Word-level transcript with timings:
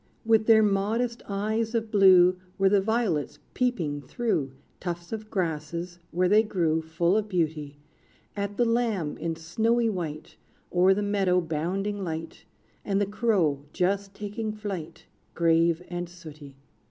With 0.25 0.47
their 0.47 0.63
modest 0.63 1.21
eyes 1.29 1.75
of 1.75 1.91
blue 1.91 2.39
Were 2.57 2.69
the 2.69 2.81
violets 2.81 3.37
peeping 3.53 4.01
through 4.01 4.51
Tufts 4.79 5.11
of 5.11 5.29
grasses, 5.29 5.99
where 6.09 6.27
they 6.27 6.41
grew, 6.41 6.81
Full 6.81 7.15
of 7.15 7.29
beauty, 7.29 7.77
At 8.35 8.57
the 8.57 8.65
lamb 8.65 9.15
in 9.19 9.35
snowy 9.35 9.91
white, 9.91 10.37
O'er 10.73 10.95
the 10.95 11.03
meadow 11.03 11.39
bounding 11.39 12.03
light, 12.03 12.45
And 12.83 12.99
the 12.99 13.05
crow 13.05 13.63
just 13.73 14.15
taking 14.15 14.51
flight, 14.51 15.05
Grave 15.35 15.83
and 15.87 16.09
sooty. 16.09 16.57